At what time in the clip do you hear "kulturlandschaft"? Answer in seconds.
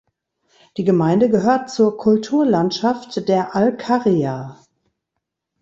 1.97-3.27